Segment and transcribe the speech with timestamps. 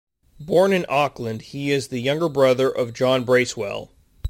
[0.39, 3.91] Born in Auckland, he is the younger brother of John Bracewell.